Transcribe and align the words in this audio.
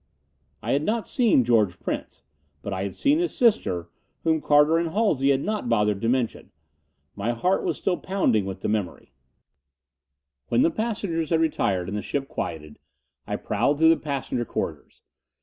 I 0.63 0.71
had 0.71 0.81
not 0.81 1.07
seen 1.07 1.43
George 1.43 1.79
Prince. 1.79 2.23
But 2.63 2.73
I 2.73 2.81
had 2.81 2.95
seen 2.95 3.19
his 3.19 3.37
sister, 3.37 3.91
whom 4.23 4.41
Carter 4.41 4.79
and 4.79 4.89
Halsey 4.93 5.29
had 5.29 5.41
not 5.43 5.69
bothered 5.69 6.01
to 6.01 6.09
mention. 6.09 6.51
My 7.15 7.33
heart 7.33 7.63
was 7.63 7.77
still 7.77 7.97
pounding 7.97 8.45
with 8.47 8.61
the 8.61 8.67
memory.... 8.67 9.13
When 10.47 10.63
the 10.63 10.71
passengers 10.71 11.29
had 11.29 11.39
retired 11.39 11.87
and 11.87 11.95
the 11.95 12.01
ship 12.01 12.27
quieted, 12.27 12.79
I 13.27 13.35
prowled 13.35 13.77
through 13.77 13.89
the 13.89 13.95
passenger 13.95 14.43
corridors. 14.43 15.03